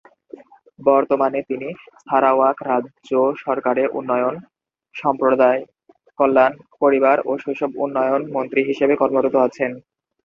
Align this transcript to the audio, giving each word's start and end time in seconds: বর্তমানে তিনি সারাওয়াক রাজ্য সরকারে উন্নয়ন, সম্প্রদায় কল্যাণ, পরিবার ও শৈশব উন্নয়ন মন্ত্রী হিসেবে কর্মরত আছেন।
বর্তমানে 0.79 1.39
তিনি 1.49 1.69
সারাওয়াক 2.01 2.57
রাজ্য 2.69 3.09
সরকারে 3.43 3.83
উন্নয়ন, 3.99 4.35
সম্প্রদায় 4.95 5.59
কল্যাণ, 6.19 6.51
পরিবার 6.81 7.17
ও 7.25 7.41
শৈশব 7.43 7.71
উন্নয়ন 7.83 8.21
মন্ত্রী 8.35 8.61
হিসেবে 8.69 8.93
কর্মরত 9.01 9.35
আছেন। 9.47 9.71